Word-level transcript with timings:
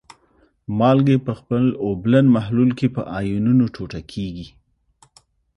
مالګې 0.77 1.17
په 1.25 1.31
خپل 1.39 1.63
اوبلن 1.85 2.25
محلول 2.35 2.69
کې 2.79 2.87
په 2.95 3.01
آیونونو 3.19 3.65
ټوټه 3.75 4.01
کیږي. 4.11 4.47